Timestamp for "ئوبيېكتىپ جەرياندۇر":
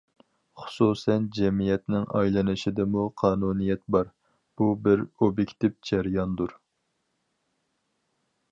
5.11-6.57